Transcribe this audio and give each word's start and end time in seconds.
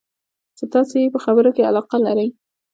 چې 0.57 0.65
تاسې 0.73 0.95
یې 1.03 1.13
په 1.13 1.19
خبرو 1.25 1.51
کې 1.55 1.67
علاقه 1.69 1.97
لرئ. 2.05 2.29